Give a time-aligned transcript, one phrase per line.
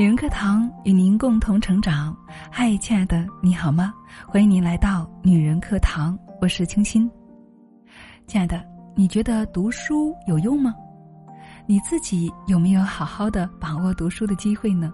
[0.00, 2.16] 女人课堂与您共同成长。
[2.50, 3.92] 嗨，亲爱的，你好吗？
[4.26, 7.06] 欢迎您来到女人课堂，我是清新。
[8.26, 10.74] 亲爱的，你觉得读书有用吗？
[11.66, 14.90] 你自己有没有好好的把握读书的机会呢？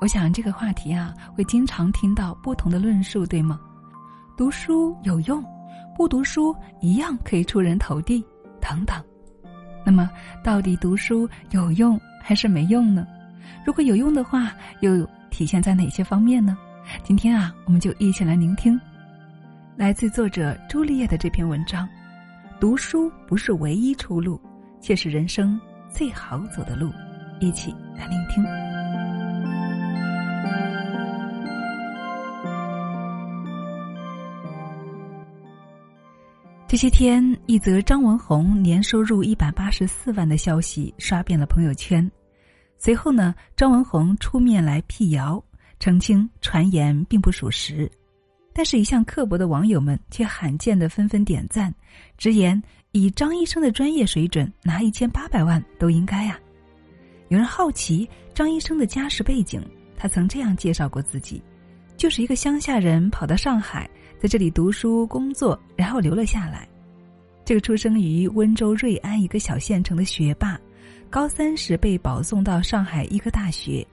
[0.00, 3.60] 我想这个话题啊，会经常听到不同的论述，对吗？
[4.34, 5.44] 读书有用，
[5.94, 8.24] 不读书一样可以出人头地，
[8.62, 8.96] 等等。
[9.84, 10.08] 那么，
[10.42, 13.06] 到底读书有用还是没用呢？
[13.64, 16.56] 如果有用的话，又体现在哪些方面呢？
[17.02, 18.80] 今天啊，我们就一起来聆听，
[19.76, 21.88] 来自作者朱丽叶的这篇文章。
[22.60, 24.40] 读书不是唯一出路，
[24.80, 25.60] 却是人生
[25.90, 26.92] 最好走的路。
[27.40, 28.44] 一起来聆听。
[36.68, 42.10] 这些天，一则张文红年收入一百八十四万的消息刷遍了朋友圈。
[42.78, 45.42] 随后呢，张文红出面来辟谣，
[45.78, 47.90] 澄清传言并不属实。
[48.52, 51.74] 但是，一向刻薄的网友们却罕见的纷纷点赞，
[52.16, 56.38] 直言以张医生的专业水准，拿一千八百万都应该啊。
[57.28, 59.62] 有人好奇张医生的家世背景，
[59.96, 61.42] 他曾这样介绍过自己：
[61.96, 66.68] 就是一个乡下人，跑到上海，在这里读书工作，然后留了下来。
[67.44, 70.58] 这个出生于温州瑞安一个小县城的学霸。
[71.08, 73.86] 高三时被保送到上海医科大学，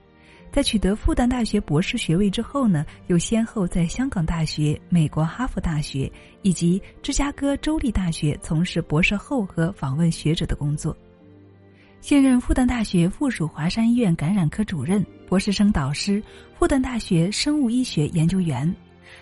[0.52, 6.10] 在取得复旦大学博士学位之后呢，又先后在香港大学、美国哈佛大学
[6.42, 10.94] 以及芝加哥州立大学从事博士后和访问学者的工作。
[12.00, 16.22] 现任复旦大学附属华山医院感染科主任、博士生导师、
[16.58, 18.74] 复旦大学生物医学研究员。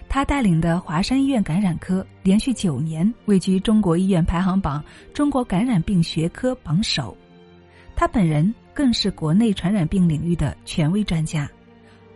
[0.08, 4.82] 他带领的华山医院感染科连续九年位居中国医院排行榜
[5.14, 7.16] 中国感染病学科榜首。
[8.02, 11.48] 他本人更是国内传染病领域的权威专家，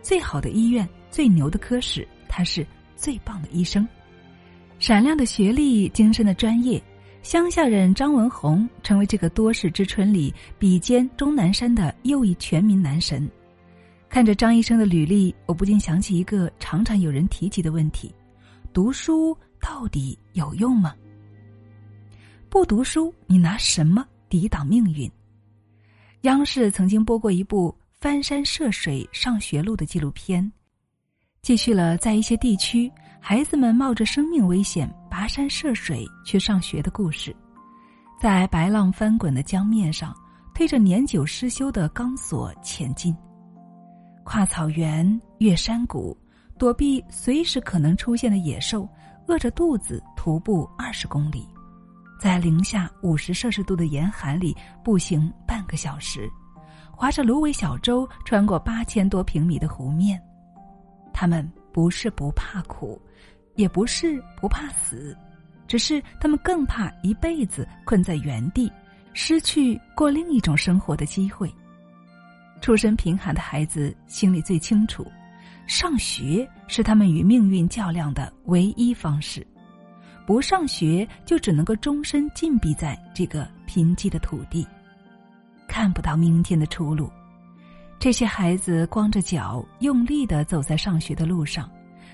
[0.01, 2.67] 最好的医院、最牛的科室，他是
[2.97, 3.87] 最棒的医生。
[4.79, 6.83] 闪亮的学历、精深的专业，
[7.23, 13.25] 乡下人张文宏成为这个多事之春里比肩钟南山的又一全民男神。
[14.09, 18.13] 看着张医生的履历，我不禁想起一个常常有人提及的问题：
[18.73, 20.93] 读书到底有用吗？
[22.49, 25.09] 不读书，你拿什么抵挡命运？
[26.27, 30.51] 央视曾经播过一部翻山涉水上学路的纪录片，
[31.41, 37.33] 记叙了在一些地区孩子们冒着生命危险跋山涉水去上学的故事。
[38.19, 40.13] 在白浪翻滚的江面上，
[40.53, 43.15] 推着年久失修的钢索前进，
[44.25, 46.15] 跨草原，越山谷，
[46.59, 48.85] 躲避随时可能出现的野兽，
[49.29, 51.47] 饿着肚子徒步二十公里。
[52.19, 55.31] 在零下五十摄氏度的严寒里步行
[55.67, 56.27] 个小时，
[56.91, 60.19] 划着芦苇小舟穿过八千多平米的湖面，
[61.13, 62.99] 他们不是不怕苦，
[63.55, 65.15] 也不是不怕死，
[65.67, 68.71] 只是他们更怕一辈子困在原地，
[69.13, 71.53] 失去过另一种生活的机会。
[72.61, 75.05] 出身贫寒的孩子心里最清楚，
[75.67, 79.45] 上学是他们与命运较量的唯一方式。
[80.25, 84.67] 不上学，就只能够终身禁闭在这个贫瘠的土地，
[85.77, 87.07] 看不到明天的出路。
[87.99, 91.69] 这些孩子光着脚，用力的走在上学的路上，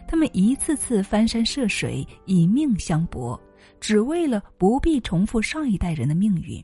[0.05, 3.41] 他们一次次翻山涉水，以命相搏，
[3.79, 6.61] 只为了不必重复上一代人的命运。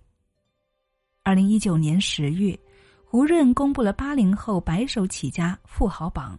[1.24, 2.60] 二零一九年十月，
[3.06, 6.38] 胡润公布了八零后白手起家富豪榜。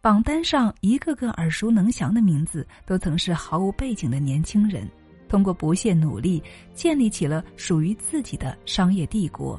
[0.00, 4.90] 榜单上一个个耳熟能详的名字，都曾是毫无背景的年轻人，
[5.28, 6.42] 通过不懈努力
[6.74, 9.56] 建立起了属于自己的商业帝国。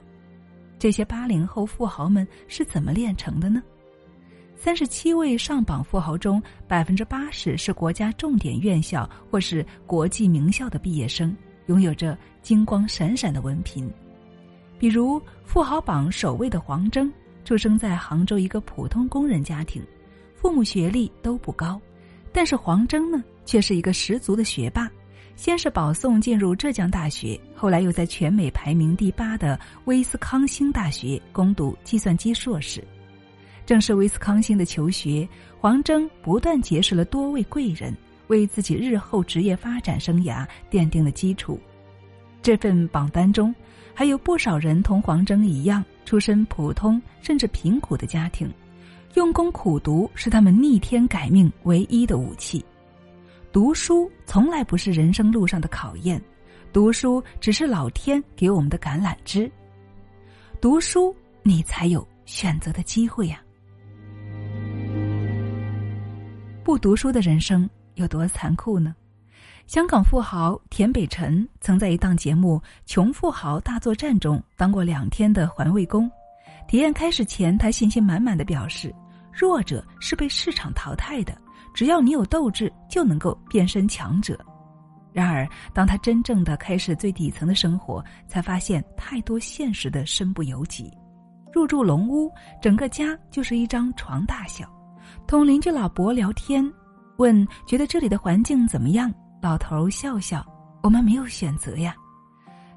[0.79, 3.61] 这些八零后富豪们是怎么炼成的呢？
[4.55, 11.35] 三十七位上榜富豪中，百分之八十是国家重点院校或是国际名校的毕业生，
[11.67, 13.91] 拥有着金光闪闪的文凭。
[14.79, 17.11] 比如富豪榜首位的黄峥，
[17.43, 19.81] 出生在杭州一个普通工人家庭。
[20.35, 21.81] 父母学历都不高，
[22.31, 24.87] 但是黄峥呢，却是一个十足的学霸。
[25.37, 32.83] 先是保送进入浙江大学，后来又在全美排名第八的威斯康星大学攻读计算机硕士。
[33.63, 35.29] 正是威斯康星的求学，
[35.59, 37.95] 黄峥不断结识了多位贵人，
[38.27, 41.59] 为自己日后职业发展生涯奠定了基础。
[42.41, 43.53] 这份榜单中，
[43.93, 48.51] 还有不少人同黄峥一样，出身普通甚至贫苦的家庭。
[49.13, 52.65] 用功苦读是他们逆天改命唯一的武器。
[53.51, 56.21] 读书从来不是人生路上的考验，
[56.73, 59.49] 读书只是老天给我们的橄榄枝。
[60.61, 63.41] 读书，你才有选择的机会呀。
[66.63, 68.93] 不读书的人生有多残酷呢？
[69.65, 76.09] 香港富豪田北辰曾在一档节目《穷富豪大作战》中当过两天的环卫工。
[76.67, 78.93] 体验开始前，他信心满满的表示
[79.31, 81.37] ：“弱者是被市场淘汰的，
[81.77, 84.35] 只要你有斗志，就能够变身强者。”
[85.13, 90.91] 然而，当他真正的开始最底层的生活，才发现太多现实的身不由己。
[91.53, 94.67] 入住龙屋，整个家就是一张床大小。
[95.27, 96.67] 同邻居老伯聊天，
[97.17, 99.13] 问觉得这里的环境怎么样？
[99.39, 100.43] 老头笑笑
[100.81, 101.95] ：“我们没有选择呀，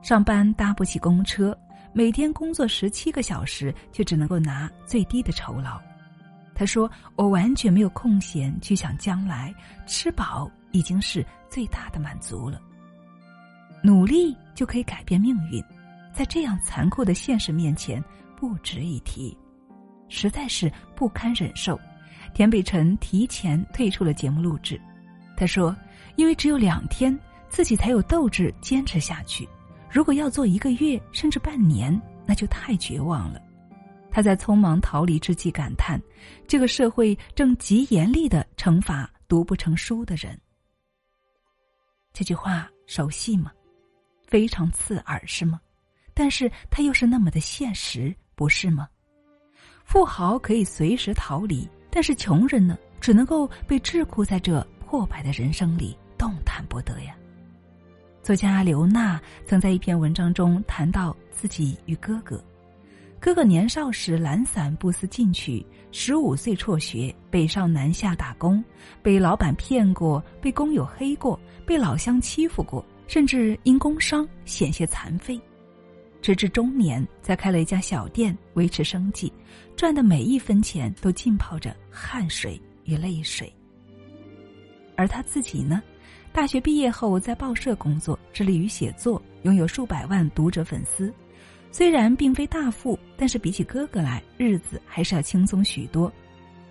[0.02, 1.56] 上班搭不起公车，
[1.94, 5.80] 每天工作十七个小时，却只能够拿最低的酬劳。”
[6.60, 9.54] 他说：“我完全没有空闲去想将来，
[9.86, 12.60] 吃饱已经是最大的满足了。
[13.82, 15.64] 努力就可以改变命运，
[16.12, 18.04] 在这样残酷的现实面前，
[18.36, 19.34] 不值一提，
[20.10, 21.80] 实在是不堪忍受。”
[22.34, 24.78] 田北辰提前退出了节目录制，
[25.38, 25.74] 他说。
[26.16, 27.18] 因为只有两天，
[27.48, 29.48] 自己才有斗志坚持下去。
[29.90, 33.40] 如果要做一个月甚至半年，那就太绝望了。
[34.10, 36.00] 他在匆忙逃离之际感叹
[36.48, 40.38] ：“这个社会正极严厉的惩罚读不成书的人。”
[42.12, 43.52] 这句话熟悉吗？
[44.26, 45.60] 非常刺耳，是吗？
[46.12, 48.88] 但是他又是那么的现实，不是吗？
[49.84, 55.96] 富豪可以随时逃离，但是穷人呢，只能够被桎梏在这破败的人生里。
[56.18, 57.16] 动弹不得呀。
[58.22, 62.44] 作家刘娜曾在一篇文章中谈到自己与哥哥：
[63.20, 68.64] 哥哥年少时懒散不思进取，十五岁辍学，北上南下打工，
[69.02, 75.38] 被老板骗过，被工友黑过，被老乡欺负过，甚至因工伤险些残废，
[76.22, 79.30] 直至中年才开了一家小店维持生计，
[79.76, 83.52] 赚的每一分钱都浸泡着汗水与泪水。
[84.96, 85.82] 而他自己呢？
[86.32, 91.12] 大学毕业后，在报社工作，致力于写作，拥有数百万读者粉丝。
[91.70, 96.12] 虽然并非大富，但是比起哥哥来，日子还是要轻松许多。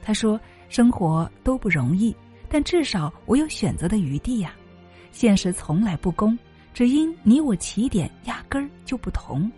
[0.02, 2.16] 他说：“生活都不容易，
[2.50, 4.54] 但至少我有选择的余地呀。
[5.12, 6.38] 现实从来不公，
[6.74, 9.52] 只因你我起点压根儿就不同。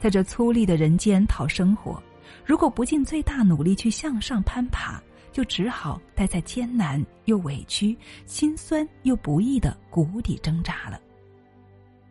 [0.00, 2.02] 在这粗粝的人间讨生活，
[2.44, 5.02] 如果不尽最大努力去向上攀爬。”
[5.32, 7.96] 就只好待在艰难又委屈、
[8.26, 11.00] 心酸又不易的谷底挣扎了。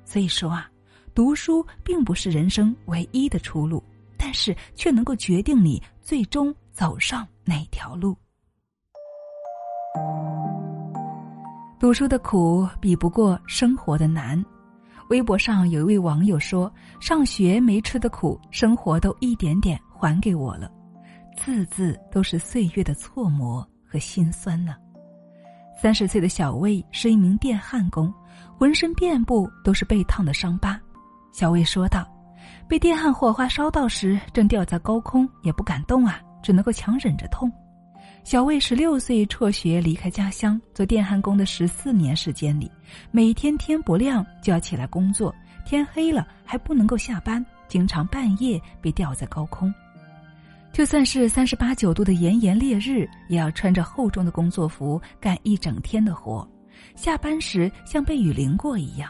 [0.03, 0.70] 所以说啊，
[1.13, 3.83] 读书并不是人生唯一的出路，
[4.17, 8.15] 但是却能够决定你最终走上哪条路。
[11.79, 14.43] 读书的苦比不过生活的难。
[15.09, 16.71] 微博上有一位网友说
[17.01, 20.71] ：“上学没吃的苦，生活都一点点还给我了。”
[21.35, 24.75] 字字都是岁月的错磨和心酸呢。
[25.81, 28.13] 三十岁的小魏是一名电焊工，
[28.57, 30.80] 浑身遍布都是被烫的伤疤。
[31.31, 32.07] 小魏说道
[32.67, 37.51] ：“被电焊火花烧到时，正吊在高空，也不敢动啊，只能够强忍着痛。”
[38.23, 42.71] 小魏十六岁辍学离开家乡，做电焊工的十四年时间里，
[43.09, 45.33] 每天天不亮就要起来工作，
[45.65, 49.73] 天黑了还不能够下班，经常半夜被吊在高空。
[50.71, 56.47] 就算是三十八九度的炎炎烈日，也要穿着厚重的工作服干一整天的活，
[56.95, 59.09] 下班时像被雨淋过一样。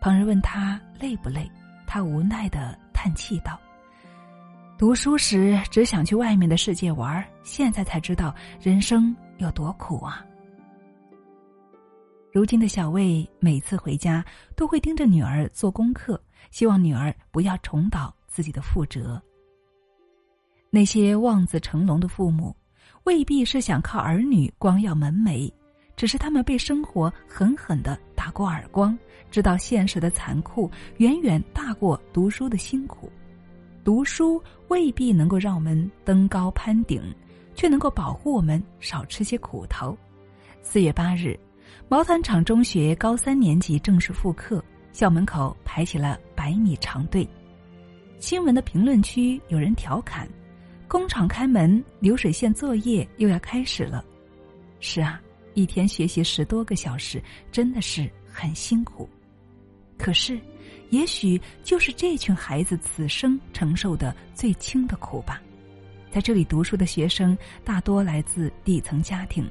[0.00, 1.48] 旁人问他累不累，
[1.86, 3.60] 他无奈的叹气道
[4.78, 10.24] ：“读书时只想去外面的世界玩，现在才知道人生有多苦啊。”
[12.32, 14.24] 如今的小魏每次回家
[14.56, 16.18] 都会盯着女儿做功课，
[16.50, 19.20] 希望女儿不要重蹈自己的覆辙。
[20.70, 22.56] 那些望子成龙的父母，
[23.04, 25.52] 未必是想靠儿女光耀门楣，
[26.00, 28.98] 只是他们被生活狠狠的打过耳光，
[29.30, 33.12] 知道现实的残酷远远大过读书的辛苦。
[33.84, 37.02] 读书未必能够让我们登高攀顶，
[37.54, 39.94] 却能够保护我们少吃些苦头。
[40.62, 41.38] 四月八日，
[41.86, 47.28] 毛坦厂中学高三年级正式复课，校门口排起了百米长队。
[48.20, 50.26] 新闻的评论区有人调侃。
[50.88, 54.02] 工厂开门，流水线作业又要开始了。
[54.80, 55.20] 是啊，
[55.60, 59.08] 一天学习十多个小时，真的是很辛苦。
[59.98, 60.40] 可是，
[60.88, 65.40] 也许就是这群孩子此生承受的最轻的苦吧。
[66.10, 69.48] 在这里读书的学生大多来自底层家庭，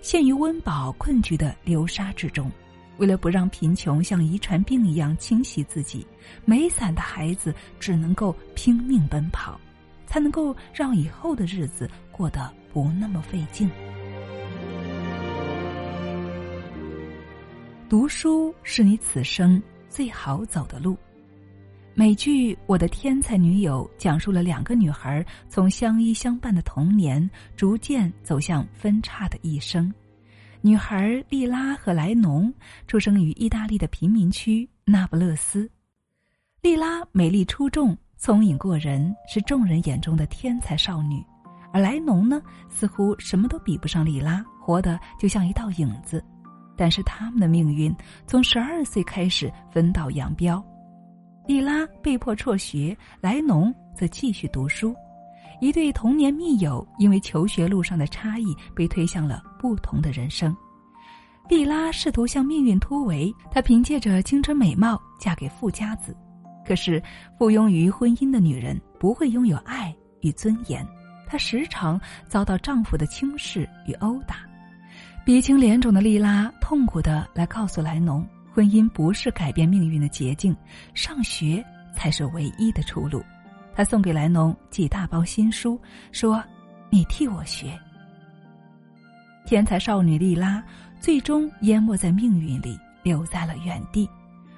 [0.00, 2.50] 陷于温饱困局的流沙之中。
[2.98, 6.06] 为了不让贫穷像遗传病一样侵袭自己，
[6.44, 9.58] 没伞的孩子只能够拼命奔跑。
[10.04, 13.70] 才能够让以后的日子过得不那么费劲。
[17.92, 20.96] 读书是你此生最好走的路。
[21.92, 29.92] 美剧《我的天才女友》讲述了两个女孩从相依相伴的童年，逐渐走向分叉的一生。
[30.62, 32.50] 女孩莉拉和莱农
[32.86, 35.70] 出生于意大利的贫民区那不勒斯。
[36.62, 41.22] 莉拉美丽出众，聪颖过人，是众人眼中的天才少女；
[41.74, 46.24] 而莱农呢，似乎什么都比不上莉拉，活得就像一道影子。
[46.76, 47.94] 但是他们的命运
[48.26, 50.64] 从十二岁开始分道扬镳，
[51.46, 54.94] 莉拉被迫辍学，莱农则继续读书。
[55.60, 60.56] 一对童年密友因为求学路上的差异被推向了不同的人生。
[61.48, 66.16] 莉拉试图向命运突围，她凭借着青春美貌嫁给富家子。
[66.64, 67.02] 可是，
[67.38, 70.86] 附庸于婚姻的女人不会拥有爱与尊严，
[71.26, 74.51] 她时常遭到丈夫的轻视与殴打。
[75.24, 80.56] 鼻青脸肿的莉拉痛苦的来告诉莱农，婚姻不是改变命运的捷径，
[80.94, 81.64] 上学
[81.94, 83.22] 才是唯一的出路。
[83.72, 86.42] 他送给莱农几大包新书，说
[86.90, 87.78] ：“你替我学。”
[89.46, 90.60] 天才少女莉拉
[90.98, 94.10] 最终淹没在命运里，留在了原地，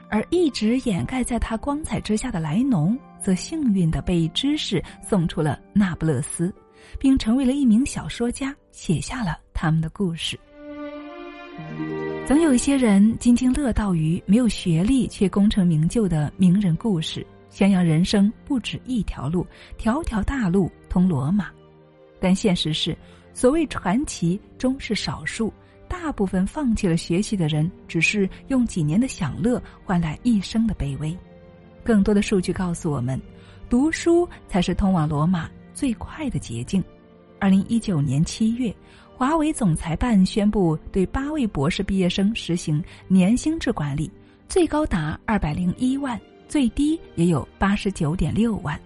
[0.09, 6.51] 而一直掩盖在她光彩之下的莱农，则幸运的被知识送出了那不勒斯，
[6.99, 10.41] 并成为了一名小说家，写下了他们的故事。
[12.27, 19.47] 总有一些人津津乐道于没有学历却功成名就的名人故事，宣扬人生不止一条路，
[19.77, 21.51] 条条大路通罗马。
[22.19, 22.97] 但现实是，
[23.35, 25.53] 所谓传奇终是少数，
[25.87, 31.15] 大部分放弃了学习的人，只是用几年的享乐换来一生的卑微。
[31.85, 33.21] 更多的数据告诉我们，
[33.69, 36.83] 读书才是通往罗马最快的捷径。
[37.39, 38.75] 二零一九年七月。
[39.17, 44.11] 华为总裁办宣布，对八位博士毕业生实行年薪制管理，
[44.49, 48.79] 最高达二百零一万，最低也有八十九点六万。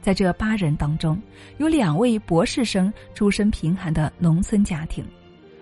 [0.00, 1.20] 在这八人当中，
[1.58, 5.04] 有两位博士生出身贫寒的农村家庭。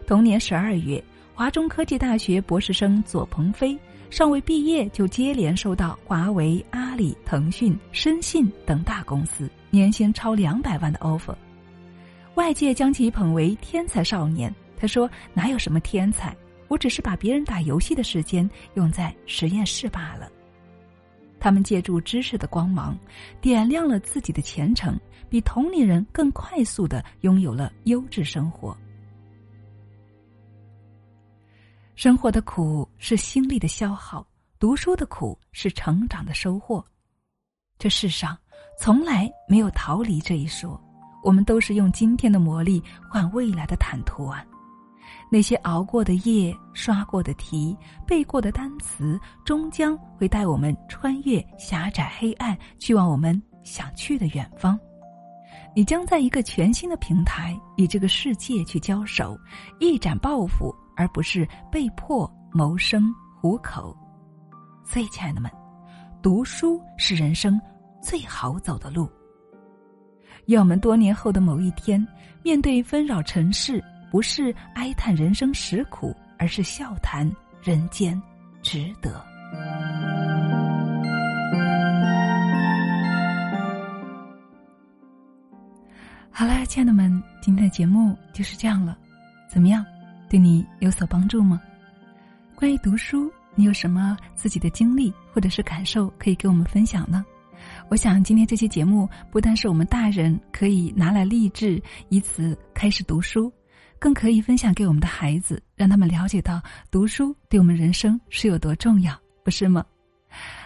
[0.06, 1.02] 同年十二月，
[1.34, 3.76] 华中科技大学博士生左鹏飞
[4.10, 11.34] 尚未毕业，就接连收到华为、阿里、腾讯、申信等大公司年薪超两百万的 offer。
[12.34, 14.54] 外界将其捧为天才少年。
[14.76, 16.36] 他说：“哪有什么天才？
[16.68, 20.30] 我只是把别人打游戏的时间用在实验室罢了。”
[21.40, 22.98] 他们借助知识的光芒，
[23.40, 24.98] 点亮了自己的前程，
[25.28, 28.76] 比同龄人更快速的拥有了优质生活。
[31.94, 34.26] 生活的苦是心力的消耗，
[34.58, 36.84] 读书的苦是成长的收获。
[37.78, 38.36] 这世上
[38.78, 40.78] 从来没有逃离这一说。
[41.24, 44.44] 我们都是用今天的磨砺换未来的坦途啊！
[45.30, 47.76] 那些熬过的夜、刷过的题、
[48.06, 54.78] 背过的单词，终将会带我们穿越狭窄黑暗，去往我们想去的远方。
[55.74, 59.36] 你将在一个全新的平台与这个世界去交手，
[59.80, 63.96] 一展抱负，而不是被迫谋生糊口。
[64.84, 65.50] 所以，亲爱的们，
[66.22, 67.58] 读书是人生
[68.02, 69.10] 最好走的路。
[70.46, 72.06] 愿我们多年后的某一天，
[72.42, 77.30] 面对纷扰尘世，不是哀叹人生实苦，而是笑谈
[77.62, 78.20] 人间
[78.62, 79.24] 值得。
[86.30, 88.98] 好了，亲爱的们，今天的节目就是这样了，
[89.48, 89.84] 怎么样？
[90.28, 91.60] 对你有所帮助吗？
[92.54, 97.24] 关于读书，你有什么自己的经历或者是感受可以给我们分享呢？
[97.90, 103.52] 我想，今天这期节目不单是我们大人可以拿来励志，以此开始读书，
[103.98, 106.60] 更可以分享给我们的孩子，让他们了解到
[106.90, 109.84] 读书对我们人生是有多重要，不是吗？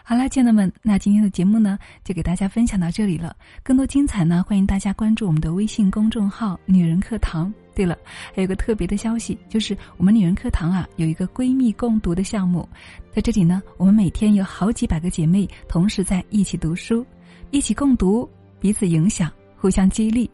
[0.02, 3.37] 好了，亲爱的们，那今天的节目呢，就给大家分享到这里了。
[3.62, 7.52] 更多精彩呢，欢迎大家关注我们的微信公众号“女人课堂”。
[7.78, 7.97] 对了，
[8.35, 12.68] 还有个特别的消息，就是我们女人课堂啊，有一个闺蜜共读的项目，
[13.12, 17.06] 在这里呢，我们每天有好几百个姐妹同时在一起读书，
[17.52, 20.28] 一起共读，彼此影响，互相激励，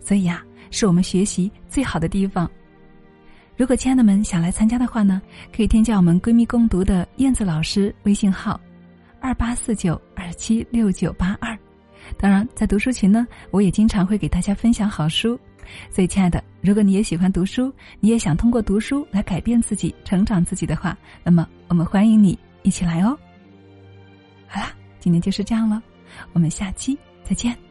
[0.00, 2.50] 所以呀，是我们学习最好的地方。
[3.58, 5.20] 如果亲爱的们想来参加的话呢，
[5.54, 8.58] 可以添加我们闺蜜共读的燕子老师微信号。
[9.20, 11.54] 二八四九二七六九八二，
[12.16, 15.38] 当然，在读书群呢，我也经常会给大家分享好书。
[15.90, 23.18] 所以，亲爱的，如果你也喜欢读书，你也想通过读书来改变自己、成长自己的话，那么我们欢迎你一起来哦。
[24.46, 25.82] 好啦，今天就是这样了，
[26.32, 27.65] 我们下期再见。